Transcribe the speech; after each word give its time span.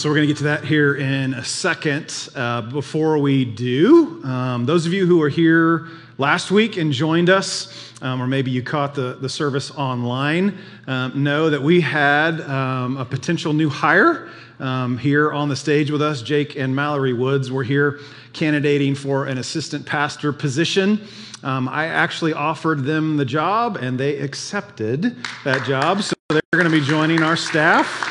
So 0.00 0.08
we're 0.08 0.14
going 0.14 0.28
to 0.28 0.32
get 0.32 0.38
to 0.38 0.44
that 0.44 0.64
here 0.64 0.94
in 0.94 1.34
a 1.34 1.44
second. 1.44 2.30
Uh, 2.34 2.62
before 2.62 3.18
we 3.18 3.44
do, 3.44 4.24
um, 4.24 4.64
those 4.64 4.86
of 4.86 4.94
you 4.94 5.04
who 5.04 5.18
were 5.18 5.28
here 5.28 5.88
last 6.16 6.50
week 6.50 6.78
and 6.78 6.90
joined 6.90 7.28
us, 7.28 7.92
um, 8.00 8.22
or 8.22 8.26
maybe 8.26 8.50
you 8.50 8.62
caught 8.62 8.94
the, 8.94 9.18
the 9.20 9.28
service 9.28 9.70
online, 9.72 10.56
um, 10.86 11.22
know 11.22 11.50
that 11.50 11.60
we 11.60 11.82
had 11.82 12.40
um, 12.40 12.96
a 12.96 13.04
potential 13.04 13.52
new 13.52 13.68
hire 13.68 14.30
um, 14.58 14.96
here 14.96 15.32
on 15.32 15.50
the 15.50 15.56
stage 15.56 15.90
with 15.90 16.00
us. 16.00 16.22
Jake 16.22 16.56
and 16.56 16.74
Mallory 16.74 17.12
Woods 17.12 17.52
were 17.52 17.62
here 17.62 18.00
candidating 18.32 18.94
for 18.94 19.26
an 19.26 19.36
assistant 19.36 19.84
pastor 19.84 20.32
position. 20.32 20.98
Um, 21.42 21.68
I 21.68 21.88
actually 21.88 22.32
offered 22.32 22.84
them 22.84 23.18
the 23.18 23.26
job 23.26 23.76
and 23.76 24.00
they 24.00 24.16
accepted 24.16 25.14
that 25.44 25.66
job. 25.66 26.00
So 26.00 26.14
they're 26.30 26.40
going 26.52 26.64
to 26.64 26.70
be 26.70 26.80
joining 26.80 27.22
our 27.22 27.36
staff. 27.36 28.09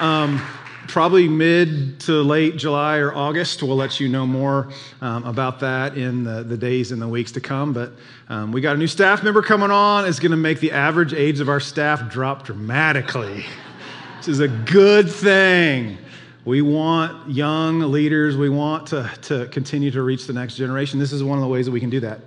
Um, 0.00 0.44
probably 0.88 1.28
mid 1.28 2.00
to 2.00 2.22
late 2.22 2.56
July 2.56 2.98
or 2.98 3.14
August. 3.14 3.62
We'll 3.62 3.76
let 3.76 4.00
you 4.00 4.08
know 4.08 4.26
more 4.26 4.70
um, 5.00 5.24
about 5.24 5.60
that 5.60 5.96
in 5.96 6.24
the, 6.24 6.42
the, 6.42 6.56
days 6.56 6.92
and 6.92 7.00
the 7.00 7.08
weeks 7.08 7.32
to 7.32 7.40
come. 7.40 7.72
But 7.72 7.92
um, 8.28 8.52
we 8.52 8.60
got 8.60 8.74
a 8.74 8.78
new 8.78 8.86
staff 8.86 9.22
member 9.22 9.42
coming 9.42 9.70
on. 9.70 10.06
It's 10.06 10.18
going 10.18 10.32
to 10.32 10.36
make 10.36 10.60
the 10.60 10.72
average 10.72 11.14
age 11.14 11.40
of 11.40 11.48
our 11.48 11.60
staff 11.60 12.10
drop 12.10 12.44
dramatically, 12.44 13.44
which 14.16 14.28
is 14.28 14.40
a 14.40 14.48
good 14.48 15.10
thing. 15.10 15.98
We 16.44 16.60
want 16.60 17.30
young 17.30 17.80
leaders. 17.80 18.36
We 18.36 18.50
want 18.50 18.88
to, 18.88 19.10
to 19.22 19.46
continue 19.46 19.90
to 19.92 20.02
reach 20.02 20.26
the 20.26 20.32
next 20.32 20.56
generation. 20.56 20.98
This 20.98 21.12
is 21.12 21.22
one 21.22 21.38
of 21.38 21.42
the 21.42 21.48
ways 21.48 21.66
that 21.66 21.72
we 21.72 21.80
can 21.80 21.90
do 21.90 22.00
that 22.00 22.20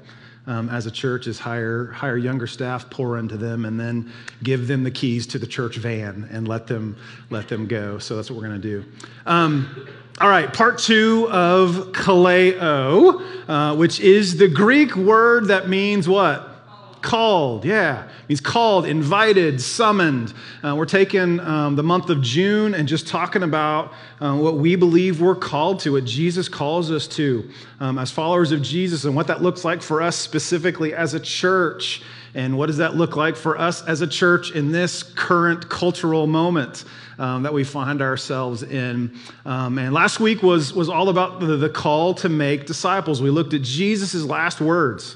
um, 0.48 0.70
as 0.70 0.86
a 0.86 0.92
church 0.92 1.28
is 1.28 1.38
hire, 1.38 1.88
hire 1.88 2.18
younger 2.18 2.48
staff, 2.48 2.90
pour 2.90 3.18
into 3.18 3.38
them, 3.38 3.66
and 3.66 3.80
then 3.80 4.12
give 4.44 4.68
them 4.68 4.84
the 4.84 4.92
keys 4.92 5.28
to 5.28 5.38
the 5.38 5.48
church 5.48 5.76
van 5.78 6.28
and 6.32 6.48
let 6.48 6.66
them, 6.66 6.96
let 7.30 7.48
them 7.48 7.68
go. 7.68 8.00
So 8.00 8.16
that's 8.16 8.32
what 8.32 8.40
we're 8.40 8.48
going 8.48 8.62
to 8.62 8.82
do. 8.82 8.86
Um, 9.26 9.88
all 10.20 10.30
right, 10.30 10.52
part 10.52 10.80
two 10.80 11.28
of 11.30 11.91
kaleo, 11.91 13.21
uh, 13.48 13.76
which 13.76 13.99
is 13.99 14.38
the 14.38 14.48
Greek 14.48 14.96
word 14.96 15.49
that 15.49 15.70
means 15.70 16.10
what? 16.10 16.57
Called, 17.01 17.63
yeah. 17.63 18.07
He's 18.27 18.41
called, 18.41 18.85
invited, 18.85 19.62
summoned. 19.62 20.34
Uh, 20.63 20.76
we're 20.76 20.85
taking 20.85 21.40
um, 21.40 21.76
the 21.76 21.84
month 21.84 22.09
of 22.09 22.21
June 22.21 22.73
and 22.73 22.87
just 22.87 23.07
talking 23.07 23.43
about 23.43 23.93
uh, 24.20 24.35
what 24.35 24.55
we 24.55 24.76
believe 24.76 25.21
we're 25.21 25.35
called 25.35 25.79
to, 25.81 25.93
what 25.93 26.05
Jesus 26.05 26.49
calls 26.49 26.91
us 26.91 27.07
to 27.09 27.49
um, 27.79 27.98
as 27.99 28.12
followers 28.12 28.51
of 28.51 28.62
Jesus, 28.62 29.05
and 29.05 29.15
what 29.15 29.27
that 29.27 29.41
looks 29.41 29.63
like 29.63 29.81
for 29.81 30.01
us 30.01 30.15
specifically 30.15 30.93
as 30.93 31.13
a 31.13 31.20
church. 31.20 32.01
And 32.34 32.57
what 32.57 32.68
does 32.68 32.77
that 32.77 32.95
look 32.95 33.15
like 33.15 33.35
for 33.35 33.57
us 33.57 33.84
as 33.87 34.01
a 34.01 34.07
church 34.07 34.51
in 34.51 34.71
this 34.71 35.03
current 35.03 35.70
cultural 35.70 36.27
moment? 36.27 36.84
Um, 37.20 37.41
that 37.41 37.53
we 37.53 37.63
find 37.63 37.99
ourselves 37.99 38.62
in. 38.62 39.18
Um, 39.43 39.79
and 39.79 39.91
last 39.91 40.20
week 40.20 40.43
was, 40.43 40.71
was 40.71 40.87
all 40.87 41.09
about 41.09 41.40
the, 41.40 41.57
the 41.57 41.70
call 41.70 42.13
to 42.13 42.29
make 42.29 42.68
disciples. 42.68 43.23
We 43.23 43.31
looked 43.31 43.55
at 43.55 43.63
Jesus' 43.63 44.23
last 44.23 44.62
words 44.62 45.15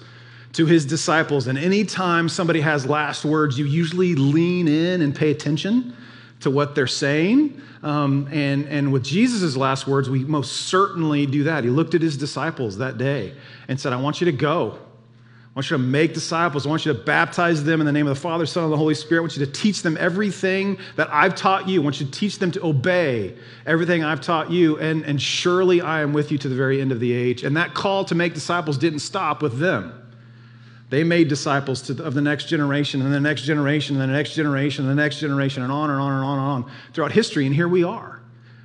to 0.54 0.66
his 0.66 0.86
disciples. 0.86 1.48
And 1.48 1.58
anytime 1.58 2.28
somebody 2.28 2.62
has 2.62 2.86
last 2.86 3.24
words, 3.24 3.58
you 3.58 3.66
usually 3.66 4.16
lean 4.16 4.68
in 4.68 5.02
and 5.02 5.16
pay 5.16 5.32
attention 5.32 5.96
to 6.42 6.50
what 6.50 6.76
they're 6.76 6.88
saying. 6.88 7.62
Um, 7.84 8.28
and, 8.32 8.68
and 8.68 8.92
with 8.92 9.04
Jesus' 9.04 9.56
last 9.56 9.88
words, 9.88 10.10
we 10.10 10.24
most 10.24 10.68
certainly 10.68 11.26
do 11.26 11.44
that. 11.44 11.64
He 11.64 11.70
looked 11.70 11.96
at 11.96 12.02
his 12.02 12.18
disciples 12.18 12.78
that 12.78 12.98
day 12.98 13.34
and 13.68 13.80
said, 13.80 13.94
I 13.94 13.98
want 13.98 14.22
you 14.22 14.26
to 14.26 14.32
go. 14.32 14.78
I 15.52 15.54
want 15.54 15.70
you 15.70 15.78
to 15.78 15.84
make 15.84 16.14
disciples. 16.14 16.66
I 16.66 16.70
want 16.70 16.86
you 16.86 16.94
to 16.94 17.00
baptize 17.00 17.64
them 17.64 17.82
in 17.82 17.86
the 17.86 17.92
name 17.92 18.08
of 18.08 18.16
the 18.16 18.22
Father, 18.22 18.46
Son, 18.46 18.64
and 18.64 18.72
the 18.72 18.78
Holy 18.78 18.94
Spirit. 18.94 19.20
I 19.20 19.24
want 19.24 19.38
you 19.38 19.46
to 19.46 19.52
teach 19.52 19.82
them 19.82 19.98
everything 20.00 20.78
that 20.96 21.10
I've 21.12 21.36
taught 21.36 21.68
you. 21.68 21.82
I 21.82 21.84
want 21.84 22.00
you 22.00 22.06
to 22.06 22.12
teach 22.12 22.40
them 22.40 22.52
to 22.52 22.66
obey 22.66 23.36
everything 23.66 24.04
I've 24.04 24.22
taught 24.22 24.50
you. 24.50 24.80
And, 24.80 25.04
and 25.04 25.22
surely 25.22 25.82
I 25.82 26.02
am 26.02 26.14
with 26.14 26.32
you 26.32 26.38
to 26.38 26.48
the 26.48 26.56
very 26.56 26.80
end 26.80 26.94
of 26.94 27.02
the 27.02 27.12
age. 27.12 27.44
And 27.44 27.58
that 27.58 27.74
call 27.74 28.06
to 28.06 28.16
make 28.16 28.34
disciples 28.34 28.78
didn't 28.78 29.00
stop 29.00 29.42
with 29.42 29.60
them. 29.60 30.01
They 30.92 31.06
made 31.06 31.30
disciples 31.30 31.82
to, 31.84 32.04
of 32.04 32.14
the 32.16 32.22
next 32.22 32.50
generation 32.50 33.02
and 33.02 33.14
the 33.14 33.20
next 33.20 33.44
generation 33.44 33.96
and 33.96 34.10
the 34.10 34.14
next 34.14 34.34
generation 34.34 34.84
and 34.84 34.92
the 34.92 35.02
next 35.02 35.20
generation 35.22 35.64
and 35.64 35.72
on 35.72 35.90
and 35.90 36.02
on 36.02 36.12
and 36.12 36.24
on 36.24 36.38
and 36.38 36.48
on 36.66 36.72
throughout 36.92 37.14
history. 37.14 37.46
And 37.46 37.56
here 37.56 37.70
we 37.70 37.86
are. 37.86 38.22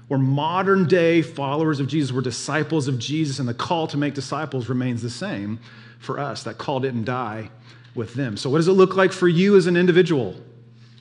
We're 0.09 0.19
modern 0.19 0.89
day 0.89 1.23
followers 1.23 1.79
of 1.79 1.87
Jesus. 1.87 2.13
We're 2.13 2.23
disciples 2.23 2.89
of 2.89 2.99
Jesus, 2.99 3.39
and 3.39 3.49
the 3.49 3.55
call 3.55 3.87
to 3.87 3.97
make 3.97 4.15
disciples 4.15 4.69
remains 4.69 5.03
the 5.03 5.11
same 5.11 5.61
for 6.01 6.19
us. 6.19 6.43
That 6.43 6.59
call 6.59 6.81
didn't 6.81 7.05
die 7.05 7.49
with 7.95 8.15
them. 8.15 8.37
So, 8.37 8.51
what 8.51 8.59
does 8.59 8.67
it 8.67 8.73
look 8.73 8.97
like 8.97 9.13
for 9.13 9.29
you 9.29 9.57
as 9.57 9.69
an 9.69 9.77
individual 9.77 10.35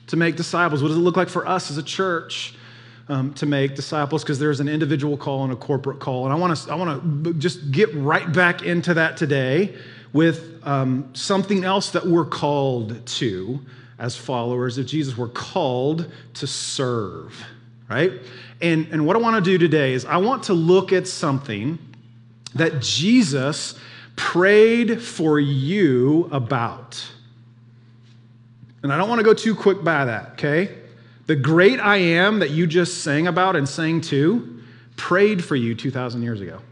to 0.06 0.16
make 0.16 0.36
disciples? 0.36 0.80
What 0.80 0.88
does 0.88 0.96
it 0.96 1.00
look 1.00 1.16
like 1.16 1.28
for 1.28 1.46
us 1.46 1.72
as 1.72 1.76
a 1.76 1.82
church? 1.82 2.54
Um, 3.08 3.32
to 3.34 3.46
make 3.46 3.76
disciples 3.76 4.24
because 4.24 4.40
there's 4.40 4.58
an 4.58 4.66
individual 4.66 5.16
call 5.16 5.44
and 5.44 5.52
a 5.52 5.56
corporate 5.56 6.00
call. 6.00 6.24
And 6.24 6.32
I 6.32 6.36
want 6.36 6.56
to 6.56 6.72
I 6.72 6.74
want 6.74 7.24
to 7.24 7.34
just 7.34 7.70
get 7.70 7.94
right 7.94 8.32
back 8.32 8.64
into 8.64 8.94
that 8.94 9.16
today 9.16 9.76
with 10.16 10.62
um, 10.66 11.10
something 11.12 11.62
else 11.62 11.90
that 11.90 12.06
we're 12.06 12.24
called 12.24 13.04
to 13.04 13.60
as 13.98 14.16
followers 14.16 14.78
of 14.78 14.86
Jesus. 14.86 15.14
We're 15.14 15.28
called 15.28 16.10
to 16.34 16.46
serve, 16.46 17.38
right? 17.90 18.12
And, 18.62 18.88
and 18.90 19.06
what 19.06 19.14
I 19.14 19.18
want 19.18 19.44
to 19.44 19.50
do 19.50 19.58
today 19.58 19.92
is 19.92 20.06
I 20.06 20.16
want 20.16 20.44
to 20.44 20.54
look 20.54 20.90
at 20.90 21.06
something 21.06 21.78
that 22.54 22.80
Jesus 22.80 23.78
prayed 24.16 25.02
for 25.02 25.38
you 25.38 26.30
about. 26.32 27.06
And 28.82 28.90
I 28.90 28.96
don't 28.96 29.10
want 29.10 29.18
to 29.18 29.24
go 29.24 29.34
too 29.34 29.54
quick 29.54 29.84
by 29.84 30.06
that, 30.06 30.30
okay? 30.32 30.78
The 31.26 31.36
great 31.36 31.78
I 31.78 31.96
am 31.96 32.38
that 32.38 32.52
you 32.52 32.66
just 32.66 33.02
sang 33.04 33.26
about 33.26 33.54
and 33.54 33.68
sang 33.68 34.00
to 34.02 34.62
prayed 34.96 35.44
for 35.44 35.56
you 35.56 35.74
2,000 35.74 36.22
years 36.22 36.40
ago. 36.40 36.62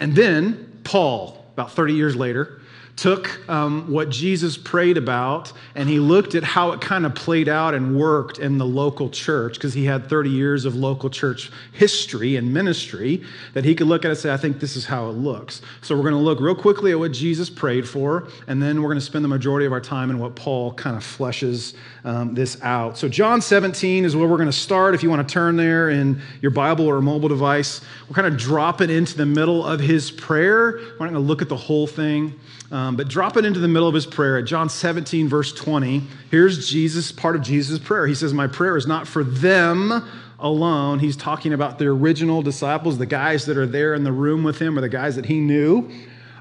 And 0.00 0.16
then 0.16 0.71
Paul, 0.84 1.44
about 1.54 1.72
30 1.72 1.94
years 1.94 2.16
later, 2.16 2.60
took 2.96 3.48
um, 3.48 3.90
what 3.90 4.10
Jesus 4.10 4.58
prayed 4.58 4.98
about 4.98 5.52
and 5.74 5.88
he 5.88 5.98
looked 5.98 6.34
at 6.34 6.44
how 6.44 6.72
it 6.72 6.80
kind 6.80 7.06
of 7.06 7.14
played 7.14 7.48
out 7.48 7.74
and 7.74 7.98
worked 7.98 8.38
in 8.38 8.58
the 8.58 8.66
local 8.66 9.08
church 9.08 9.54
because 9.54 9.72
he 9.72 9.84
had 9.84 10.08
30 10.08 10.30
years 10.30 10.64
of 10.66 10.76
local 10.76 11.08
church 11.08 11.50
history 11.72 12.36
and 12.36 12.52
ministry 12.52 13.22
that 13.54 13.64
he 13.64 13.74
could 13.74 13.86
look 13.86 14.04
at 14.04 14.10
and 14.10 14.18
say, 14.18 14.32
I 14.32 14.36
think 14.36 14.60
this 14.60 14.76
is 14.76 14.84
how 14.84 15.08
it 15.08 15.14
looks. 15.14 15.62
So 15.80 15.96
we're 15.96 16.02
going 16.02 16.14
to 16.14 16.20
look 16.20 16.38
real 16.40 16.54
quickly 16.54 16.92
at 16.92 16.98
what 16.98 17.12
Jesus 17.12 17.48
prayed 17.48 17.88
for 17.88 18.28
and 18.46 18.62
then 18.62 18.82
we're 18.82 18.88
going 18.88 19.00
to 19.00 19.04
spend 19.04 19.24
the 19.24 19.28
majority 19.28 19.64
of 19.64 19.72
our 19.72 19.80
time 19.80 20.10
in 20.10 20.18
what 20.18 20.36
Paul 20.36 20.74
kind 20.74 20.94
of 20.94 21.02
fleshes 21.02 21.74
um, 22.04 22.34
this 22.34 22.60
out. 22.62 22.98
So 22.98 23.08
John 23.08 23.40
17 23.40 24.04
is 24.04 24.14
where 24.14 24.28
we're 24.28 24.36
going 24.36 24.48
to 24.48 24.52
start. 24.52 24.94
If 24.94 25.02
you 25.02 25.08
want 25.08 25.26
to 25.26 25.32
turn 25.32 25.56
there 25.56 25.88
in 25.90 26.20
your 26.42 26.50
Bible 26.50 26.86
or 26.86 27.00
mobile 27.00 27.28
device, 27.28 27.80
we're 28.08 28.14
kind 28.14 28.26
of 28.26 28.36
dropping 28.36 28.90
into 28.90 29.16
the 29.16 29.26
middle 29.26 29.64
of 29.64 29.80
his 29.80 30.10
prayer. 30.10 30.72
We're 30.72 31.06
not 31.06 31.12
going 31.12 31.14
to 31.14 31.20
look 31.20 31.40
at 31.40 31.48
the 31.48 31.56
whole 31.56 31.86
thing. 31.86 32.38
Um, 32.70 32.81
Um, 32.82 32.96
but 32.96 33.06
drop 33.06 33.36
it 33.36 33.44
into 33.44 33.60
the 33.60 33.68
middle 33.68 33.86
of 33.86 33.94
his 33.94 34.06
prayer 34.06 34.38
at 34.38 34.44
John 34.44 34.68
17, 34.68 35.28
verse 35.28 35.52
20. 35.52 36.02
Here's 36.32 36.68
Jesus, 36.68 37.12
part 37.12 37.36
of 37.36 37.42
Jesus' 37.42 37.78
prayer. 37.78 38.08
He 38.08 38.14
says, 38.14 38.34
My 38.34 38.48
prayer 38.48 38.76
is 38.76 38.88
not 38.88 39.06
for 39.06 39.22
them 39.22 40.04
alone. 40.40 40.98
He's 40.98 41.16
talking 41.16 41.52
about 41.52 41.78
the 41.78 41.86
original 41.86 42.42
disciples, 42.42 42.98
the 42.98 43.06
guys 43.06 43.46
that 43.46 43.56
are 43.56 43.66
there 43.66 43.94
in 43.94 44.02
the 44.02 44.10
room 44.10 44.42
with 44.42 44.58
him, 44.58 44.76
or 44.76 44.80
the 44.80 44.88
guys 44.88 45.14
that 45.14 45.26
he 45.26 45.38
knew. 45.38 45.88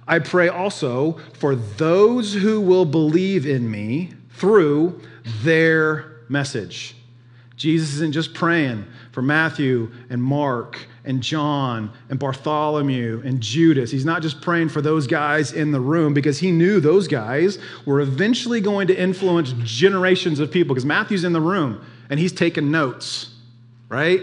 I 0.08 0.18
pray 0.18 0.50
also 0.50 1.20
for 1.34 1.54
those 1.54 2.34
who 2.34 2.60
will 2.60 2.86
believe 2.86 3.46
in 3.46 3.70
me 3.70 4.10
through 4.32 5.00
their 5.44 6.22
message. 6.28 6.96
Jesus 7.62 7.94
isn't 7.94 8.14
just 8.14 8.34
praying 8.34 8.88
for 9.12 9.22
Matthew 9.22 9.92
and 10.10 10.22
Mark 10.22 10.80
and 11.06 11.22
John 11.22 11.92
and 12.10 12.18
Bartholomew 12.18 13.22
and 13.24 13.40
Judas. 13.40 13.92
He's 13.92 14.04
not 14.04 14.24
just 14.24 14.42
praying 14.42 14.70
for 14.70 14.82
those 14.82 15.06
guys 15.06 15.54
in 15.54 15.70
the 15.70 15.80
room 15.80 16.16
because 16.16 16.40
he 16.40 16.50
knew 16.50 16.80
those 16.80 17.08
guys 17.08 17.60
were 17.86 18.02
eventually 18.02 18.62
going 18.62 18.88
to 18.88 19.00
influence 19.00 19.54
generations 19.64 20.40
of 20.40 20.50
people 20.50 20.74
because 20.74 20.88
Matthew's 20.88 21.24
in 21.24 21.34
the 21.34 21.42
room 21.42 21.86
and 22.10 22.20
he's 22.20 22.32
taking 22.34 22.72
notes, 22.72 23.30
right? 23.90 24.22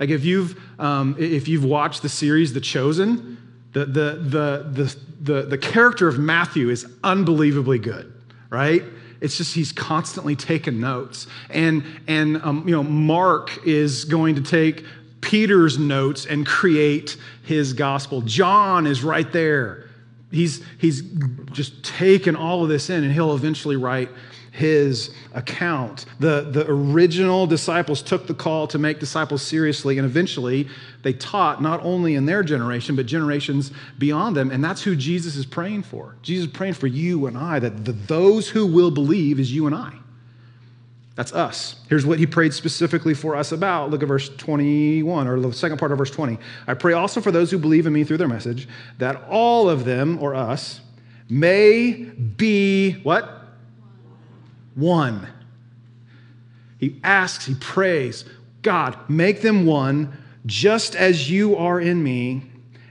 Like 0.00 0.10
if 0.10 0.24
you've, 0.24 0.60
um, 0.80 1.14
if 1.20 1.46
you've 1.46 1.64
watched 1.64 2.02
the 2.02 2.08
series 2.08 2.52
The 2.52 2.60
Chosen, 2.60 3.38
the, 3.74 3.84
the, 3.84 4.18
the, 4.20 4.68
the, 4.72 4.96
the, 5.20 5.42
the 5.42 5.58
character 5.58 6.08
of 6.08 6.18
Matthew 6.18 6.68
is 6.68 6.84
unbelievably 7.04 7.78
good, 7.78 8.12
right? 8.52 8.84
It's 9.22 9.38
just 9.38 9.54
he's 9.54 9.72
constantly 9.72 10.36
taking 10.36 10.78
notes. 10.78 11.26
And, 11.48 11.84
and 12.06 12.36
um, 12.42 12.64
you 12.68 12.72
know, 12.72 12.82
Mark 12.82 13.66
is 13.66 14.04
going 14.04 14.34
to 14.34 14.42
take 14.42 14.84
Peter's 15.22 15.78
notes 15.78 16.26
and 16.26 16.46
create 16.46 17.16
his 17.44 17.72
gospel. 17.72 18.20
John 18.20 18.86
is 18.86 19.02
right 19.02 19.32
there. 19.32 19.88
He's, 20.30 20.62
he's 20.78 21.00
just 21.52 21.82
taken 21.82 22.36
all 22.36 22.62
of 22.62 22.68
this 22.68 22.90
in, 22.90 23.04
and 23.04 23.12
he'll 23.12 23.34
eventually 23.34 23.76
write 23.76 24.10
his 24.52 25.10
account. 25.32 26.04
The, 26.20 26.42
the 26.42 26.70
original 26.70 27.46
disciples 27.46 28.02
took 28.02 28.26
the 28.26 28.34
call 28.34 28.66
to 28.68 28.78
make 28.78 29.00
disciples 29.00 29.40
seriously, 29.42 29.96
and 29.96 30.04
eventually 30.04 30.68
they 31.02 31.14
taught 31.14 31.62
not 31.62 31.82
only 31.82 32.14
in 32.14 32.26
their 32.26 32.42
generation, 32.42 32.94
but 32.94 33.06
generations 33.06 33.72
beyond 33.98 34.36
them. 34.36 34.50
And 34.50 34.62
that's 34.62 34.82
who 34.82 34.94
Jesus 34.94 35.36
is 35.36 35.46
praying 35.46 35.84
for. 35.84 36.16
Jesus 36.20 36.46
is 36.46 36.52
praying 36.52 36.74
for 36.74 36.86
you 36.86 37.26
and 37.26 37.36
I, 37.36 37.58
that 37.60 37.86
the, 37.86 37.92
those 37.92 38.50
who 38.50 38.66
will 38.66 38.90
believe 38.90 39.40
is 39.40 39.52
you 39.52 39.66
and 39.66 39.74
I. 39.74 39.94
That's 41.14 41.32
us. 41.32 41.76
Here's 41.88 42.04
what 42.04 42.18
he 42.18 42.26
prayed 42.26 42.52
specifically 42.52 43.14
for 43.14 43.34
us 43.34 43.52
about. 43.52 43.90
Look 43.90 44.02
at 44.02 44.08
verse 44.08 44.28
21, 44.28 45.28
or 45.28 45.40
the 45.40 45.52
second 45.52 45.78
part 45.78 45.92
of 45.92 45.98
verse 45.98 46.10
20. 46.10 46.38
I 46.66 46.74
pray 46.74 46.92
also 46.92 47.22
for 47.22 47.30
those 47.30 47.50
who 47.50 47.58
believe 47.58 47.86
in 47.86 47.92
me 47.92 48.04
through 48.04 48.18
their 48.18 48.28
message, 48.28 48.68
that 48.98 49.22
all 49.30 49.70
of 49.70 49.86
them, 49.86 50.18
or 50.22 50.34
us, 50.34 50.80
may 51.28 51.92
be 51.92 52.92
what? 53.02 53.41
One. 54.74 55.28
He 56.78 57.00
asks, 57.04 57.46
he 57.46 57.54
prays, 57.54 58.24
God, 58.62 58.98
make 59.08 59.42
them 59.42 59.66
one, 59.66 60.16
just 60.46 60.96
as 60.96 61.30
you 61.30 61.56
are 61.56 61.80
in 61.80 62.02
me 62.02 62.42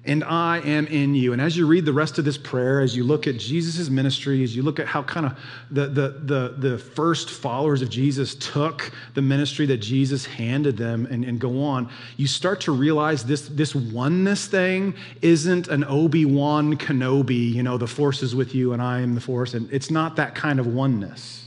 and 0.04 0.24
I 0.24 0.60
am 0.60 0.88
in 0.88 1.14
you. 1.14 1.32
And 1.32 1.42
as 1.42 1.56
you 1.56 1.68
read 1.68 1.86
the 1.86 1.94
rest 1.94 2.18
of 2.18 2.26
this 2.26 2.38
prayer, 2.38 2.82
as 2.82 2.96
you 2.96 3.04
look 3.04 3.28
at 3.28 3.38
Jesus' 3.38 3.90
ministry, 3.90 4.44
as 4.44 4.56
you 4.56 4.64
look 4.64 4.80
at 4.80 4.88
how 4.88 5.04
kind 5.04 5.28
of 5.28 5.38
the, 5.70 5.88
the, 5.88 6.10
the, 6.24 6.56
the, 6.70 6.78
first 6.78 7.30
followers 7.30 7.84
of 7.84 7.90
Jesus 7.90 8.34
took 8.36 8.92
the 9.14 9.22
ministry 9.22 9.68
that 9.68 9.78
Jesus 9.78 10.26
handed 10.26 10.76
them 10.76 11.08
and, 11.12 11.24
and 11.24 11.40
go 11.40 11.62
on, 11.62 11.88
you 12.18 12.26
start 12.26 12.62
to 12.62 12.72
realize 12.72 13.24
this, 13.24 13.48
this 13.50 13.76
oneness 13.76 14.48
thing 14.48 14.96
isn't 15.22 15.68
an 15.68 15.84
Obi-Wan 15.84 16.78
Kenobi, 16.78 17.54
you 17.54 17.62
know, 17.62 17.78
the 17.78 17.88
force 17.88 18.24
is 18.24 18.34
with 18.34 18.56
you 18.56 18.74
and 18.74 18.82
I 18.82 19.02
am 19.02 19.14
the 19.14 19.22
force. 19.22 19.54
And 19.54 19.72
it's 19.72 19.92
not 19.92 20.16
that 20.16 20.34
kind 20.34 20.60
of 20.60 20.66
oneness. 20.66 21.41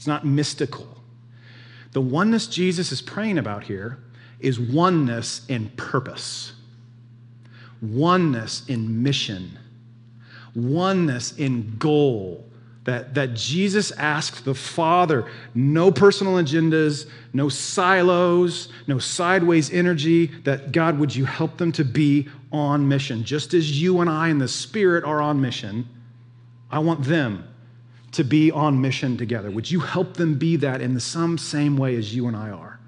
It's 0.00 0.06
not 0.06 0.24
mystical. 0.24 0.88
The 1.92 2.00
oneness 2.00 2.46
Jesus 2.46 2.90
is 2.90 3.02
praying 3.02 3.36
about 3.36 3.64
here 3.64 3.98
is 4.38 4.58
oneness 4.58 5.44
in 5.46 5.68
purpose 5.76 6.54
oneness 7.82 8.62
in 8.66 9.02
mission, 9.02 9.58
oneness 10.54 11.32
in 11.36 11.76
goal. 11.76 12.46
That, 12.84 13.12
that 13.14 13.34
Jesus 13.34 13.90
asked 13.92 14.46
the 14.46 14.54
Father 14.54 15.30
no 15.54 15.92
personal 15.92 16.34
agendas, 16.34 17.08
no 17.34 17.50
silos, 17.50 18.68
no 18.86 18.98
sideways 18.98 19.70
energy, 19.70 20.28
that 20.44 20.72
God, 20.72 20.98
would 20.98 21.14
you 21.14 21.26
help 21.26 21.58
them 21.58 21.72
to 21.72 21.84
be 21.84 22.28
on 22.50 22.88
mission? 22.88 23.22
Just 23.22 23.52
as 23.52 23.80
you 23.80 24.00
and 24.00 24.08
I 24.08 24.28
in 24.28 24.38
the 24.38 24.48
Spirit 24.48 25.04
are 25.04 25.20
on 25.20 25.42
mission, 25.42 25.86
I 26.70 26.78
want 26.78 27.04
them 27.04 27.49
to 28.12 28.24
be 28.24 28.50
on 28.50 28.80
mission 28.80 29.16
together. 29.16 29.50
Would 29.50 29.70
you 29.70 29.80
help 29.80 30.14
them 30.14 30.34
be 30.34 30.56
that 30.56 30.80
in 30.80 30.94
the 30.94 31.00
some 31.00 31.38
same 31.38 31.76
way 31.76 31.96
as 31.96 32.14
you 32.14 32.26
and 32.26 32.36
I 32.36 32.50
are? 32.50 32.80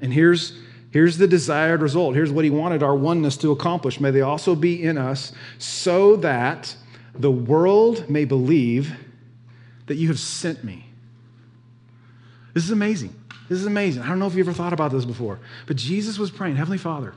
And 0.00 0.12
here's 0.12 0.52
Here's 0.90 1.18
the 1.18 1.28
desired 1.28 1.82
result. 1.82 2.14
Here's 2.14 2.32
what 2.32 2.44
he 2.44 2.50
wanted 2.50 2.82
our 2.82 2.94
oneness 2.94 3.36
to 3.38 3.52
accomplish. 3.52 4.00
May 4.00 4.10
they 4.10 4.22
also 4.22 4.54
be 4.54 4.82
in 4.82 4.96
us 4.96 5.32
so 5.58 6.16
that 6.16 6.74
the 7.14 7.30
world 7.30 8.08
may 8.08 8.24
believe 8.24 8.94
that 9.86 9.96
you 9.96 10.08
have 10.08 10.18
sent 10.18 10.64
me. 10.64 10.86
This 12.54 12.64
is 12.64 12.70
amazing. 12.70 13.14
This 13.48 13.60
is 13.60 13.66
amazing. 13.66 14.02
I 14.02 14.08
don't 14.08 14.18
know 14.18 14.26
if 14.26 14.34
you 14.34 14.42
ever 14.42 14.52
thought 14.52 14.72
about 14.72 14.90
this 14.90 15.04
before, 15.04 15.38
but 15.66 15.76
Jesus 15.76 16.18
was 16.18 16.30
praying, 16.30 16.56
Heavenly 16.56 16.78
Father, 16.78 17.14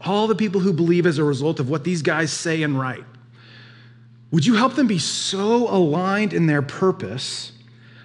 all 0.00 0.26
the 0.26 0.34
people 0.34 0.60
who 0.60 0.72
believe 0.72 1.06
as 1.06 1.18
a 1.18 1.24
result 1.24 1.60
of 1.60 1.68
what 1.68 1.84
these 1.84 2.02
guys 2.02 2.32
say 2.32 2.62
and 2.62 2.78
write, 2.78 3.04
would 4.30 4.46
you 4.46 4.54
help 4.54 4.74
them 4.74 4.86
be 4.86 4.98
so 4.98 5.68
aligned 5.68 6.32
in 6.32 6.46
their 6.46 6.62
purpose 6.62 7.52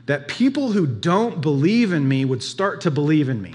that 0.05 0.27
people 0.27 0.71
who 0.71 0.87
don't 0.87 1.41
believe 1.41 1.91
in 1.91 2.07
me 2.07 2.25
would 2.25 2.43
start 2.43 2.81
to 2.81 2.91
believe 2.91 3.29
in 3.29 3.41
me? 3.41 3.53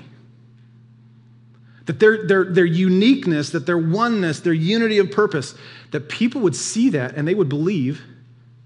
that 1.90 1.98
their, 1.98 2.24
their, 2.24 2.44
their 2.44 2.64
uniqueness, 2.64 3.50
that 3.50 3.66
their 3.66 3.76
oneness, 3.76 4.38
their 4.38 4.52
unity 4.52 4.98
of 4.98 5.10
purpose, 5.10 5.56
that 5.90 6.08
people 6.08 6.40
would 6.40 6.54
see 6.54 6.90
that 6.90 7.16
and 7.16 7.26
they 7.26 7.34
would 7.34 7.48
believe 7.48 8.04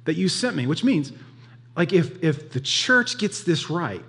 that 0.05 0.15
you 0.15 0.29
sent 0.29 0.55
me, 0.55 0.67
which 0.67 0.85
means, 0.85 1.11
like, 1.75 1.95
if, 1.95 2.23
if 2.23 2.53
the 2.53 2.61
church 2.61 3.17
gets 3.17 3.43
this 3.43 3.71
right, 3.71 4.05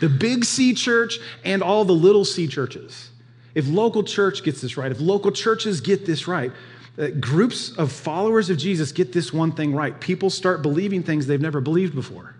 the 0.00 0.08
big 0.08 0.46
C 0.46 0.72
church 0.72 1.18
and 1.44 1.62
all 1.62 1.84
the 1.84 1.92
little 1.92 2.24
C 2.24 2.48
churches, 2.48 3.10
if 3.54 3.68
local 3.68 4.02
church 4.02 4.42
gets 4.42 4.62
this 4.62 4.78
right, 4.78 4.90
if 4.90 4.98
local 4.98 5.30
churches 5.30 5.82
get 5.82 6.06
this 6.06 6.26
right, 6.26 6.50
uh, 6.98 7.08
groups 7.20 7.70
of 7.76 7.90
followers 7.90 8.50
of 8.50 8.58
Jesus 8.58 8.92
get 8.92 9.12
this 9.12 9.32
one 9.32 9.52
thing 9.52 9.74
right, 9.74 9.98
people 10.00 10.30
start 10.30 10.62
believing 10.62 11.02
things 11.02 11.26
they've 11.26 11.40
never 11.40 11.60
believed 11.60 11.94
before. 11.94 12.36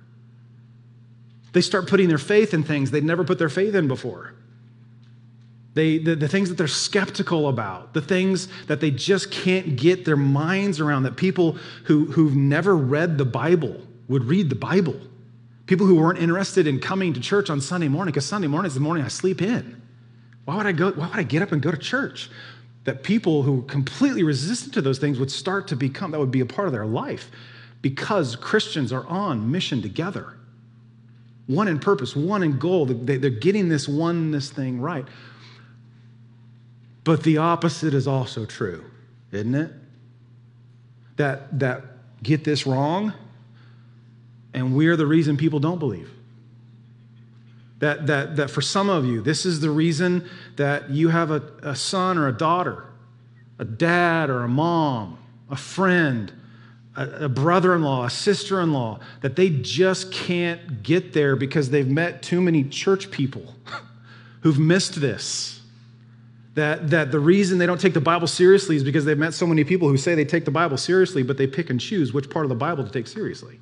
They 1.53 1.61
start 1.61 1.89
putting 1.89 2.09
their 2.09 2.19
faith 2.19 2.55
in 2.55 2.63
things 2.63 2.91
they'd 2.91 3.05
never 3.05 3.25
put 3.25 3.39
their 3.39 3.49
faith 3.49 3.75
in 3.75 3.89
before. 3.89 4.35
They, 5.75 5.99
the, 5.99 6.15
the 6.15 6.29
things 6.29 6.49
that 6.51 6.59
they're 6.59 6.69
skeptical 6.69 7.49
about, 7.49 7.95
the 7.95 8.01
things 8.01 8.49
that 8.67 8.81
they 8.81 8.93
just 8.93 9.33
can't 9.33 9.75
get 9.75 10.05
their 10.05 10.17
minds 10.17 10.81
around, 10.81 11.03
that 11.03 11.17
people 11.17 11.59
who, 11.85 12.07
who've 12.07 12.37
never 12.37 12.77
read 12.77 13.19
the 13.19 13.25
Bible 13.25 13.81
would 14.09 14.25
read 14.25 14.51
the 14.51 14.57
Bible. 14.57 15.01
People 15.67 15.87
who 15.87 15.97
weren't 15.97 16.19
interested 16.19 16.67
in 16.69 16.79
coming 16.79 17.13
to 17.15 17.21
church 17.21 17.51
on 17.51 17.61
Sunday 17.61 17.89
morning, 17.89 18.13
because 18.13 18.27
Sunday 18.27 18.47
morning 18.47 18.69
is 18.69 18.75
the 18.75 18.81
morning 18.81 19.05
I 19.05 19.09
sleep 19.09 19.43
in. 19.43 19.81
Why 20.45 20.57
would 20.57 20.67
I 20.67 20.73
go? 20.73 20.93
Why 20.93 21.09
would 21.09 21.19
I 21.19 21.23
get 21.23 21.43
up 21.43 21.53
and 21.53 21.63
go 21.63 21.71
to 21.71 21.79
church? 21.79 22.31
That 22.85 23.03
people 23.03 23.43
who 23.43 23.55
were 23.57 23.63
completely 23.63 24.23
resistant 24.23 24.75
to 24.75 24.83
those 24.83 24.99
things 24.99 25.19
would 25.19 25.31
start 25.31 25.69
to 25.69 25.77
become, 25.77 26.11
that 26.11 26.21
would 26.21 26.31
be 26.31 26.41
a 26.41 26.47
part 26.47 26.69
of 26.69 26.73
their 26.73 26.87
life 26.87 27.31
because 27.81 28.37
Christians 28.37 28.93
are 28.93 29.07
on 29.07 29.51
mission 29.51 29.83
together. 29.83 30.35
One 31.47 31.69
in 31.69 31.79
purpose, 31.79 32.17
one 32.17 32.43
in 32.43 32.59
goal. 32.59 32.87
They're 32.87 33.31
getting 33.31 33.69
this 33.69 33.87
oneness 33.87 34.51
thing 34.51 34.81
right. 34.81 35.07
But 37.05 37.23
the 37.23 37.37
opposite 37.39 37.93
is 37.93 38.07
also 38.07 38.47
true, 38.47 38.85
isn't 39.31 39.55
it? 39.55 39.71
That, 41.17 41.59
that 41.61 41.85
get 42.23 42.45
this 42.45 42.67
wrong, 42.67 43.13
and 44.55 44.75
we're 44.75 44.97
the 44.97 45.07
reason 45.07 45.37
people 45.37 45.61
don't 45.61 45.79
believe. 45.79 46.11
That, 47.85 48.07
that, 48.07 48.37
that 48.37 48.51
for 48.51 48.63
some 48.63 48.89
of 48.89 49.05
you, 49.05 49.21
this 49.21 49.45
is 49.45 49.61
the 49.61 49.69
reason 49.69 50.27
that 50.57 50.89
you 50.89 51.11
have 51.11 51.31
a, 51.31 51.43
a 51.63 51.77
son 51.77 52.17
or 52.17 52.29
a 52.29 52.33
daughter, 52.33 52.87
a 53.59 53.65
dad 53.67 54.31
or 54.31 54.43
a 54.43 54.49
mom, 54.49 55.19
a 55.51 55.57
friend, 55.57 56.33
a, 56.97 57.29
brother 57.29 57.75
in 57.75 57.83
law, 57.83 58.07
a 58.07 58.11
sister 58.11 58.63
in 58.63 58.73
law, 58.73 59.01
that 59.21 59.37
they 59.37 59.51
just 59.51 60.11
can't 60.11 60.83
get 60.83 61.13
there 61.13 61.37
because 61.37 61.69
they've 61.69 61.87
met 61.87 62.23
too 62.23 62.41
many 62.41 62.65
church 62.65 63.11
people 63.11 63.55
who've 64.41 64.59
missed 64.59 64.99
this 64.99 65.61
that, 66.55 66.89
that 66.89 67.13
the 67.13 67.21
reason 67.21 67.59
they 67.59 67.67
don't 67.67 67.83
take 67.83 67.93
the 67.93 68.01
Bible 68.01 68.29
seriously 68.29 68.77
is 68.77 68.83
because 68.83 69.05
they've 69.05 69.19
met 69.19 69.35
so 69.35 69.47
many 69.47 69.63
people 69.63 69.89
who 69.91 69.99
say 69.99 70.15
they 70.15 70.25
take 70.25 70.47
the 70.47 70.51
Bible 70.51 70.79
seriously, 70.79 71.23
but 71.23 71.37
they 71.37 71.47
pick 71.47 71.69
and 71.69 71.79
choose 71.79 72.15
which 72.15 72.31
part 72.31 72.47
of 72.47 72.49
the 72.49 72.55
Bible 72.55 72.83
to 72.83 72.91
take 72.91 73.09
seriously. 73.09 73.59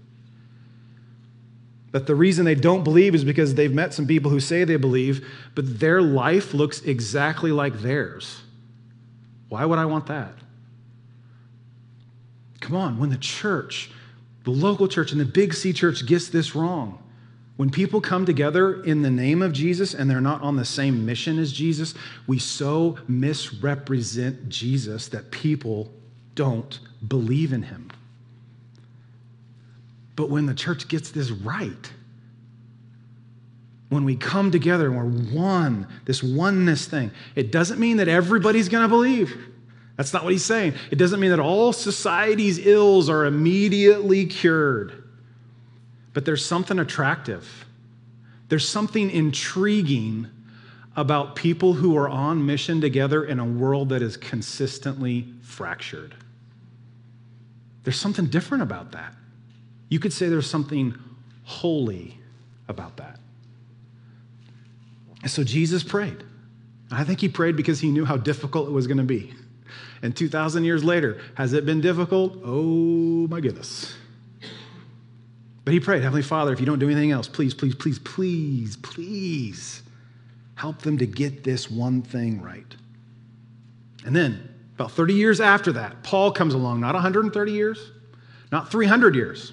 That 1.92 2.06
the 2.06 2.14
reason 2.14 2.44
they 2.44 2.54
don't 2.54 2.84
believe 2.84 3.14
is 3.14 3.24
because 3.24 3.54
they've 3.54 3.72
met 3.72 3.94
some 3.94 4.06
people 4.06 4.30
who 4.30 4.40
say 4.40 4.64
they 4.64 4.76
believe, 4.76 5.26
but 5.54 5.78
their 5.78 6.02
life 6.02 6.54
looks 6.54 6.80
exactly 6.80 7.52
like 7.52 7.80
theirs. 7.80 8.42
Why 9.48 9.64
would 9.66 9.78
I 9.78 9.84
want 9.84 10.06
that? 10.06 10.34
Come 12.60 12.76
on, 12.76 12.98
when 12.98 13.10
the 13.10 13.18
church, 13.18 13.90
the 14.44 14.50
local 14.50 14.88
church 14.88 15.12
and 15.12 15.20
the 15.20 15.26
big 15.26 15.52
C 15.52 15.72
church 15.72 16.06
gets 16.06 16.28
this 16.28 16.54
wrong, 16.54 17.02
when 17.56 17.70
people 17.70 18.00
come 18.00 18.24
together 18.24 18.82
in 18.82 19.02
the 19.02 19.10
name 19.10 19.42
of 19.42 19.52
Jesus 19.52 19.92
and 19.92 20.10
they're 20.10 20.20
not 20.20 20.40
on 20.42 20.56
the 20.56 20.64
same 20.64 21.04
mission 21.04 21.38
as 21.38 21.52
Jesus, 21.52 21.94
we 22.26 22.38
so 22.38 22.96
misrepresent 23.06 24.48
Jesus 24.48 25.08
that 25.08 25.30
people 25.30 25.92
don't 26.34 26.80
believe 27.06 27.52
in 27.52 27.64
him. 27.64 27.90
But 30.22 30.30
when 30.30 30.46
the 30.46 30.54
church 30.54 30.86
gets 30.86 31.10
this 31.10 31.32
right, 31.32 31.90
when 33.88 34.04
we 34.04 34.14
come 34.14 34.52
together 34.52 34.86
and 34.86 34.96
we're 34.96 35.34
one, 35.36 35.88
this 36.04 36.22
oneness 36.22 36.86
thing, 36.86 37.10
it 37.34 37.50
doesn't 37.50 37.80
mean 37.80 37.96
that 37.96 38.06
everybody's 38.06 38.68
going 38.68 38.84
to 38.84 38.88
believe. 38.88 39.36
That's 39.96 40.12
not 40.12 40.22
what 40.22 40.32
he's 40.32 40.44
saying. 40.44 40.74
It 40.92 40.94
doesn't 40.94 41.18
mean 41.18 41.30
that 41.30 41.40
all 41.40 41.72
society's 41.72 42.64
ills 42.64 43.10
are 43.10 43.26
immediately 43.26 44.24
cured. 44.26 45.02
But 46.12 46.24
there's 46.24 46.46
something 46.46 46.78
attractive, 46.78 47.66
there's 48.48 48.68
something 48.68 49.10
intriguing 49.10 50.28
about 50.94 51.34
people 51.34 51.72
who 51.72 51.96
are 51.96 52.08
on 52.08 52.46
mission 52.46 52.80
together 52.80 53.24
in 53.24 53.40
a 53.40 53.44
world 53.44 53.88
that 53.88 54.02
is 54.02 54.16
consistently 54.16 55.34
fractured. 55.42 56.14
There's 57.82 57.98
something 57.98 58.26
different 58.26 58.62
about 58.62 58.92
that. 58.92 59.16
You 59.92 60.00
could 60.00 60.14
say 60.14 60.30
there's 60.30 60.48
something 60.48 60.94
holy 61.44 62.16
about 62.66 62.96
that. 62.96 63.20
And 65.20 65.30
so 65.30 65.44
Jesus 65.44 65.82
prayed. 65.82 66.24
I 66.90 67.04
think 67.04 67.20
he 67.20 67.28
prayed 67.28 67.56
because 67.56 67.80
he 67.80 67.90
knew 67.90 68.06
how 68.06 68.16
difficult 68.16 68.68
it 68.68 68.70
was 68.70 68.86
going 68.86 68.96
to 68.96 69.04
be. 69.04 69.34
And 70.00 70.16
2,000 70.16 70.64
years 70.64 70.82
later, 70.82 71.20
has 71.34 71.52
it 71.52 71.66
been 71.66 71.82
difficult? 71.82 72.38
Oh 72.42 73.26
my 73.28 73.40
goodness. 73.40 73.94
But 75.66 75.74
he 75.74 75.78
prayed, 75.78 76.02
Heavenly 76.02 76.22
Father, 76.22 76.54
if 76.54 76.60
you 76.60 76.64
don't 76.64 76.78
do 76.78 76.88
anything 76.88 77.10
else, 77.10 77.28
please, 77.28 77.52
please, 77.52 77.74
please, 77.74 77.98
please, 77.98 78.76
please 78.76 79.82
help 80.54 80.78
them 80.78 80.96
to 80.96 81.06
get 81.06 81.44
this 81.44 81.70
one 81.70 82.00
thing 82.00 82.40
right. 82.40 82.74
And 84.06 84.16
then, 84.16 84.54
about 84.74 84.92
30 84.92 85.12
years 85.12 85.38
after 85.38 85.70
that, 85.72 86.02
Paul 86.02 86.32
comes 86.32 86.54
along, 86.54 86.80
not 86.80 86.94
130 86.94 87.52
years, 87.52 87.90
not 88.50 88.70
300 88.70 89.14
years, 89.14 89.52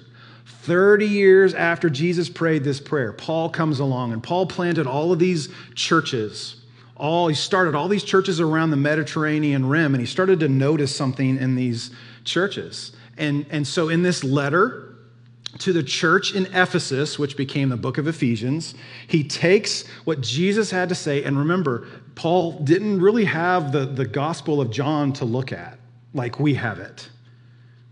30 0.62 1.06
years 1.06 1.54
after 1.54 1.88
Jesus 1.88 2.28
prayed 2.28 2.64
this 2.64 2.80
prayer, 2.80 3.12
Paul 3.12 3.48
comes 3.48 3.80
along 3.80 4.12
and 4.12 4.22
Paul 4.22 4.46
planted 4.46 4.86
all 4.86 5.12
of 5.12 5.18
these 5.18 5.48
churches. 5.74 6.56
All 6.96 7.28
he 7.28 7.34
started 7.34 7.74
all 7.74 7.88
these 7.88 8.04
churches 8.04 8.40
around 8.40 8.70
the 8.70 8.76
Mediterranean 8.76 9.66
rim 9.66 9.94
and 9.94 10.00
he 10.00 10.06
started 10.06 10.40
to 10.40 10.48
notice 10.48 10.94
something 10.94 11.38
in 11.38 11.54
these 11.54 11.90
churches. 12.24 12.92
And, 13.16 13.46
and 13.50 13.66
so 13.66 13.88
in 13.88 14.02
this 14.02 14.22
letter 14.22 14.90
to 15.58 15.72
the 15.72 15.82
church 15.82 16.34
in 16.34 16.46
Ephesus, 16.46 17.18
which 17.18 17.36
became 17.36 17.68
the 17.68 17.76
book 17.76 17.98
of 17.98 18.06
Ephesians, 18.06 18.74
he 19.06 19.24
takes 19.24 19.86
what 20.04 20.20
Jesus 20.20 20.70
had 20.70 20.88
to 20.90 20.94
say. 20.94 21.24
And 21.24 21.38
remember, 21.38 21.86
Paul 22.14 22.60
didn't 22.60 23.00
really 23.00 23.24
have 23.24 23.72
the, 23.72 23.86
the 23.86 24.06
Gospel 24.06 24.60
of 24.60 24.70
John 24.70 25.12
to 25.14 25.24
look 25.24 25.52
at 25.52 25.78
like 26.14 26.38
we 26.38 26.54
have 26.54 26.78
it. 26.78 27.08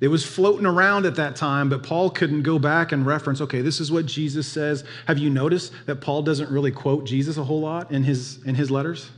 It 0.00 0.08
was 0.08 0.24
floating 0.24 0.64
around 0.64 1.06
at 1.06 1.16
that 1.16 1.34
time, 1.34 1.68
but 1.68 1.82
Paul 1.82 2.10
couldn't 2.10 2.42
go 2.42 2.58
back 2.58 2.92
and 2.92 3.04
reference, 3.04 3.40
okay, 3.40 3.62
this 3.62 3.80
is 3.80 3.90
what 3.90 4.06
Jesus 4.06 4.46
says. 4.46 4.84
Have 5.06 5.18
you 5.18 5.28
noticed 5.28 5.72
that 5.86 5.96
Paul 5.96 6.22
doesn't 6.22 6.50
really 6.50 6.70
quote 6.70 7.04
Jesus 7.04 7.36
a 7.36 7.42
whole 7.42 7.60
lot 7.60 7.90
in 7.90 8.04
his, 8.04 8.42
in 8.44 8.54
his 8.54 8.70
letters? 8.70 9.10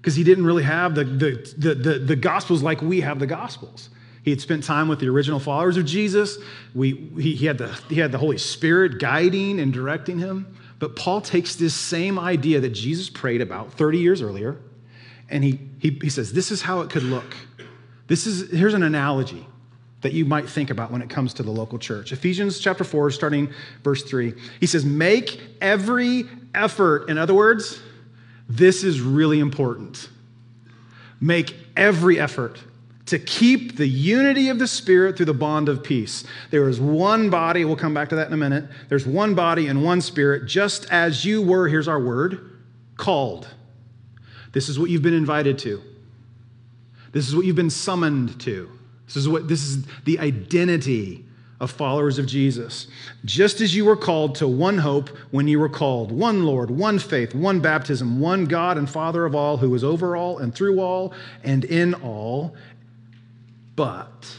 Because 0.00 0.14
he 0.14 0.24
didn't 0.24 0.46
really 0.46 0.62
have 0.62 0.94
the, 0.94 1.04
the, 1.04 1.54
the, 1.58 1.74
the, 1.74 1.98
the 1.98 2.16
Gospels 2.16 2.62
like 2.62 2.80
we 2.80 3.02
have 3.02 3.18
the 3.18 3.26
Gospels. 3.26 3.90
He 4.22 4.30
had 4.30 4.40
spent 4.40 4.64
time 4.64 4.88
with 4.88 5.00
the 5.00 5.08
original 5.08 5.38
followers 5.38 5.76
of 5.76 5.84
Jesus. 5.84 6.38
We, 6.74 7.10
he, 7.18 7.34
he, 7.34 7.46
had 7.46 7.58
the, 7.58 7.68
he 7.90 7.96
had 7.96 8.10
the 8.10 8.18
Holy 8.18 8.38
Spirit 8.38 8.98
guiding 8.98 9.60
and 9.60 9.70
directing 9.70 10.18
him. 10.18 10.56
But 10.78 10.96
Paul 10.96 11.20
takes 11.20 11.56
this 11.56 11.74
same 11.74 12.18
idea 12.18 12.60
that 12.60 12.70
Jesus 12.70 13.10
prayed 13.10 13.42
about 13.42 13.74
30 13.74 13.98
years 13.98 14.22
earlier, 14.22 14.58
and 15.28 15.44
he, 15.44 15.60
he, 15.78 15.98
he 16.00 16.08
says, 16.08 16.32
This 16.32 16.50
is 16.50 16.62
how 16.62 16.80
it 16.80 16.88
could 16.88 17.02
look. 17.02 17.36
This 18.06 18.26
is, 18.26 18.50
here's 18.50 18.72
an 18.72 18.82
analogy 18.82 19.46
that 20.02 20.12
you 20.12 20.24
might 20.24 20.48
think 20.48 20.70
about 20.70 20.90
when 20.90 21.02
it 21.02 21.10
comes 21.10 21.34
to 21.34 21.42
the 21.42 21.50
local 21.50 21.78
church. 21.78 22.12
Ephesians 22.12 22.58
chapter 22.58 22.84
4, 22.84 23.10
starting 23.10 23.52
verse 23.82 24.02
3. 24.02 24.32
He 24.58 24.66
says, 24.66 24.84
Make 24.84 25.40
every 25.60 26.24
effort. 26.54 27.08
In 27.10 27.18
other 27.18 27.34
words, 27.34 27.80
this 28.48 28.82
is 28.82 29.00
really 29.00 29.40
important. 29.40 30.08
Make 31.20 31.54
every 31.76 32.18
effort 32.18 32.60
to 33.06 33.18
keep 33.18 33.76
the 33.76 33.88
unity 33.88 34.48
of 34.48 34.58
the 34.58 34.68
Spirit 34.68 35.16
through 35.16 35.26
the 35.26 35.34
bond 35.34 35.68
of 35.68 35.82
peace. 35.82 36.24
There 36.50 36.68
is 36.68 36.80
one 36.80 37.28
body, 37.28 37.64
we'll 37.64 37.76
come 37.76 37.92
back 37.92 38.08
to 38.10 38.16
that 38.16 38.28
in 38.28 38.32
a 38.32 38.36
minute. 38.36 38.66
There's 38.88 39.06
one 39.06 39.34
body 39.34 39.66
and 39.66 39.84
one 39.84 40.00
Spirit, 40.00 40.46
just 40.46 40.88
as 40.90 41.24
you 41.24 41.42
were, 41.42 41.68
here's 41.68 41.88
our 41.88 42.00
word, 42.00 42.58
called. 42.96 43.48
This 44.52 44.68
is 44.68 44.78
what 44.78 44.90
you've 44.90 45.02
been 45.02 45.14
invited 45.14 45.58
to. 45.60 45.82
This 47.12 47.28
is 47.28 47.34
what 47.34 47.44
you've 47.44 47.56
been 47.56 47.70
summoned 47.70 48.40
to. 48.42 48.70
This 49.10 49.16
is 49.16 49.28
what 49.28 49.48
this 49.48 49.62
is 49.62 49.84
the 50.04 50.20
identity 50.20 51.24
of 51.58 51.70
followers 51.70 52.18
of 52.18 52.26
Jesus. 52.26 52.86
Just 53.24 53.60
as 53.60 53.74
you 53.74 53.84
were 53.84 53.96
called 53.96 54.36
to 54.36 54.48
one 54.48 54.78
hope 54.78 55.10
when 55.30 55.46
you 55.46 55.58
were 55.58 55.68
called, 55.68 56.10
one 56.10 56.44
Lord, 56.44 56.70
one 56.70 56.98
faith, 56.98 57.34
one 57.34 57.60
baptism, 57.60 58.20
one 58.20 58.46
God 58.46 58.78
and 58.78 58.88
Father 58.88 59.26
of 59.26 59.34
all, 59.34 59.58
who 59.58 59.74
is 59.74 59.84
over 59.84 60.16
all 60.16 60.38
and 60.38 60.54
through 60.54 60.80
all 60.80 61.12
and 61.44 61.64
in 61.64 61.92
all. 61.94 62.54
But, 63.76 64.34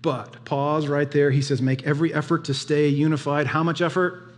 but, 0.00 0.44
pause 0.44 0.88
right 0.88 1.10
there. 1.10 1.30
He 1.30 1.42
says, 1.42 1.60
make 1.60 1.86
every 1.86 2.14
effort 2.14 2.44
to 2.46 2.54
stay 2.54 2.88
unified. 2.88 3.46
How 3.46 3.62
much 3.62 3.82
effort? 3.82 4.34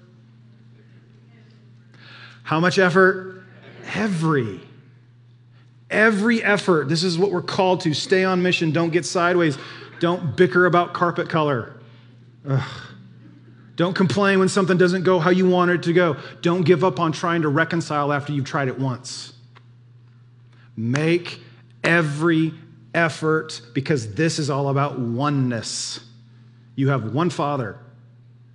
How 2.43 2.61
much 2.61 2.79
effort? 2.79 3.45
Every. 3.95 4.61
Every 5.91 6.43
effort, 6.43 6.89
this 6.89 7.05
is 7.05 7.19
what 7.19 7.31
we're 7.31 7.43
called 7.43 7.83
to 7.83 7.95
stay 7.95 8.25
on 8.25 8.43
mission, 8.43 8.73
don't 8.73 8.91
get 8.91 9.05
sideways, 9.05 9.57
don't 10.01 10.37
bicker 10.37 10.67
about 10.67 10.95
carpet 10.95 11.29
color. 11.29 11.81
Ugh. 12.49 12.63
Don't 13.77 13.95
complain 13.95 14.39
when 14.39 14.49
something 14.49 14.79
doesn't 14.79 15.05
go 15.05 15.19
how 15.19 15.31
you 15.31 15.49
want 15.49 15.71
it 15.71 15.83
to 15.83 15.93
go. 15.93 16.17
Don't 16.41 16.63
give 16.63 16.83
up 16.83 16.99
on 16.99 17.13
trying 17.13 17.43
to 17.43 17.49
reconcile 17.49 18.11
after 18.11 18.33
you've 18.33 18.47
tried 18.47 18.69
it 18.69 18.79
once. 18.79 19.35
Make 20.77 21.41
every 21.85 22.55
effort 22.95 23.61
because 23.75 24.15
this 24.15 24.39
is 24.39 24.49
all 24.49 24.71
about 24.71 24.99
oneness. 24.99 26.01
You 26.75 26.89
have 26.89 27.13
one 27.13 27.31
Father, 27.31 27.79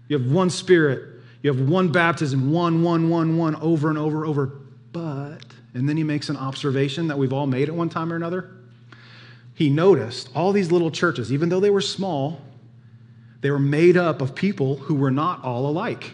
you 0.07 0.17
have 0.17 0.31
one 0.31 0.49
Spirit, 0.49 1.21
you 1.43 1.53
have 1.53 1.69
one 1.69 1.91
baptism, 1.91 2.51
one, 2.51 2.83
one, 2.83 3.09
one, 3.09 3.37
one, 3.37 3.55
over 3.55 3.89
and 3.89 3.97
over, 3.97 4.25
over. 4.25 4.47
But 4.91 5.45
and 5.73 5.87
then 5.87 5.97
he 5.97 6.03
makes 6.03 6.29
an 6.29 6.37
observation 6.37 7.07
that 7.07 7.17
we've 7.17 7.33
all 7.33 7.47
made 7.47 7.69
at 7.69 7.75
one 7.75 7.89
time 7.89 8.11
or 8.11 8.15
another. 8.15 8.49
He 9.53 9.69
noticed 9.69 10.29
all 10.35 10.51
these 10.51 10.71
little 10.71 10.91
churches, 10.91 11.31
even 11.31 11.49
though 11.49 11.59
they 11.59 11.69
were 11.69 11.81
small, 11.81 12.41
they 13.41 13.51
were 13.51 13.59
made 13.59 13.97
up 13.97 14.21
of 14.21 14.35
people 14.35 14.77
who 14.77 14.95
were 14.95 15.11
not 15.11 15.43
all 15.43 15.67
alike. 15.67 16.11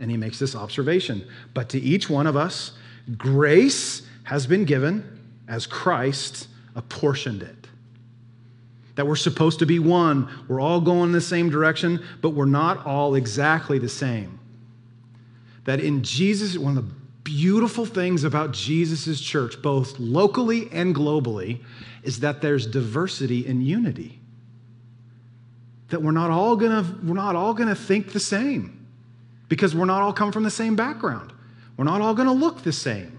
And 0.00 0.10
he 0.10 0.16
makes 0.16 0.38
this 0.38 0.54
observation. 0.54 1.26
But 1.54 1.68
to 1.70 1.80
each 1.80 2.08
one 2.08 2.26
of 2.26 2.36
us, 2.36 2.72
grace 3.16 4.02
has 4.24 4.46
been 4.46 4.64
given 4.64 5.18
as 5.48 5.66
Christ 5.66 6.48
apportioned 6.74 7.42
it. 7.42 7.66
That 8.94 9.06
we're 9.06 9.16
supposed 9.16 9.60
to 9.60 9.66
be 9.66 9.78
one. 9.78 10.28
We're 10.48 10.60
all 10.60 10.80
going 10.80 11.04
in 11.04 11.12
the 11.12 11.20
same 11.20 11.50
direction, 11.50 12.04
but 12.20 12.30
we're 12.30 12.46
not 12.46 12.84
all 12.84 13.14
exactly 13.14 13.78
the 13.78 13.88
same. 13.88 14.38
That 15.64 15.80
in 15.80 16.02
Jesus, 16.02 16.56
one 16.58 16.76
of 16.76 16.88
the 16.88 16.94
beautiful 17.28 17.84
things 17.84 18.24
about 18.24 18.52
Jesus' 18.52 19.20
church, 19.20 19.60
both 19.60 19.98
locally 19.98 20.70
and 20.72 20.94
globally, 20.94 21.60
is 22.02 22.20
that 22.20 22.40
there's 22.40 22.66
diversity 22.66 23.46
and 23.46 23.62
unity. 23.62 24.18
That 25.90 26.00
we're 26.00 26.12
not 26.12 26.30
all 26.30 26.56
gonna, 26.56 26.86
we're 27.04 27.12
not 27.12 27.36
all 27.36 27.52
gonna 27.52 27.74
think 27.74 28.14
the 28.14 28.20
same 28.20 28.86
because 29.50 29.74
we're 29.74 29.84
not 29.84 30.00
all 30.00 30.14
come 30.14 30.32
from 30.32 30.42
the 30.42 30.50
same 30.50 30.74
background. 30.74 31.34
We're 31.76 31.84
not 31.84 32.00
all 32.00 32.14
gonna 32.14 32.32
look 32.32 32.62
the 32.62 32.72
same. 32.72 33.18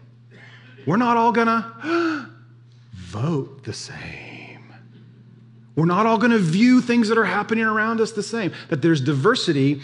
We're 0.87 0.97
not 0.97 1.15
all 1.15 1.31
gonna 1.31 2.31
vote 2.93 3.63
the 3.63 3.73
same. 3.73 4.73
We're 5.75 5.85
not 5.85 6.07
all 6.07 6.17
gonna 6.17 6.39
view 6.39 6.81
things 6.81 7.09
that 7.09 7.17
are 7.19 7.25
happening 7.25 7.63
around 7.63 8.01
us 8.01 8.11
the 8.11 8.23
same. 8.23 8.53
That 8.69 8.81
there's 8.81 9.01
diversity 9.01 9.81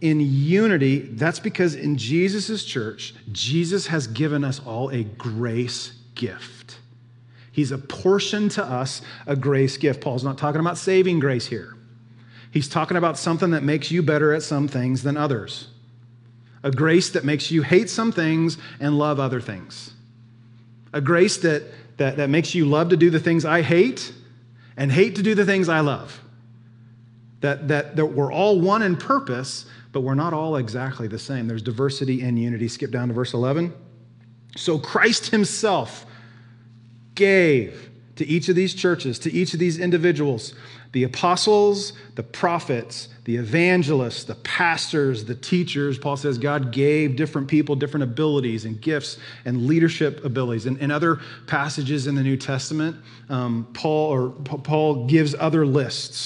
in 0.00 0.20
unity, 0.20 1.00
that's 1.00 1.40
because 1.40 1.74
in 1.74 1.96
Jesus' 1.96 2.64
church, 2.64 3.14
Jesus 3.32 3.88
has 3.88 4.06
given 4.06 4.44
us 4.44 4.60
all 4.64 4.90
a 4.90 5.04
grace 5.04 5.92
gift. 6.14 6.78
He's 7.52 7.72
apportioned 7.72 8.52
to 8.52 8.64
us 8.64 9.02
a 9.26 9.34
grace 9.34 9.76
gift. 9.76 10.00
Paul's 10.00 10.22
not 10.22 10.38
talking 10.38 10.60
about 10.60 10.78
saving 10.78 11.18
grace 11.18 11.46
here. 11.46 11.74
He's 12.52 12.68
talking 12.68 12.96
about 12.96 13.18
something 13.18 13.50
that 13.50 13.62
makes 13.62 13.90
you 13.90 14.02
better 14.02 14.32
at 14.32 14.42
some 14.42 14.68
things 14.68 15.02
than 15.02 15.16
others. 15.16 15.68
A 16.62 16.70
grace 16.70 17.10
that 17.10 17.24
makes 17.24 17.50
you 17.50 17.62
hate 17.62 17.90
some 17.90 18.12
things 18.12 18.58
and 18.80 18.98
love 18.98 19.20
other 19.20 19.40
things. 19.40 19.92
A 20.92 21.00
grace 21.00 21.36
that, 21.38 21.64
that, 21.98 22.16
that 22.16 22.30
makes 22.30 22.54
you 22.54 22.64
love 22.64 22.90
to 22.90 22.96
do 22.96 23.10
the 23.10 23.20
things 23.20 23.44
I 23.44 23.62
hate 23.62 24.12
and 24.76 24.90
hate 24.90 25.16
to 25.16 25.22
do 25.22 25.34
the 25.34 25.44
things 25.44 25.68
I 25.68 25.80
love. 25.80 26.20
That, 27.40 27.68
that, 27.68 27.96
that 27.96 28.06
we're 28.06 28.32
all 28.32 28.60
one 28.60 28.82
in 28.82 28.96
purpose, 28.96 29.66
but 29.92 30.00
we're 30.00 30.14
not 30.14 30.32
all 30.32 30.56
exactly 30.56 31.08
the 31.08 31.18
same. 31.18 31.48
There's 31.48 31.62
diversity 31.62 32.22
and 32.22 32.38
unity. 32.38 32.68
Skip 32.68 32.90
down 32.90 33.08
to 33.08 33.14
verse 33.14 33.34
11. 33.34 33.72
So 34.56 34.78
Christ 34.78 35.30
himself 35.30 36.06
gave 37.14 37.90
to 38.16 38.26
each 38.26 38.48
of 38.48 38.56
these 38.56 38.74
churches, 38.74 39.18
to 39.20 39.32
each 39.32 39.54
of 39.54 39.60
these 39.60 39.78
individuals, 39.78 40.54
the 40.92 41.04
apostles, 41.04 41.92
the 42.16 42.22
prophets, 42.22 43.08
the 43.24 43.36
evangelists, 43.36 44.24
the 44.24 44.34
pastors, 44.36 45.24
the 45.24 45.34
teachers. 45.34 45.98
Paul 45.98 46.16
says 46.16 46.38
God 46.38 46.72
gave 46.72 47.14
different 47.14 47.46
people 47.46 47.76
different 47.76 48.04
abilities 48.04 48.64
and 48.64 48.80
gifts 48.80 49.18
and 49.44 49.66
leadership 49.66 50.24
abilities. 50.24 50.66
And 50.66 50.78
in 50.78 50.90
other 50.90 51.20
passages 51.46 52.06
in 52.06 52.14
the 52.14 52.22
New 52.22 52.36
Testament, 52.36 52.96
um, 53.28 53.68
Paul 53.74 54.12
or 54.12 54.30
Paul 54.30 55.06
gives 55.06 55.34
other 55.38 55.66
lists 55.66 56.18